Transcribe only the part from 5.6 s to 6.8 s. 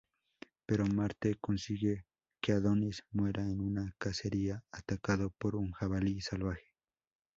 jabalí salvaje.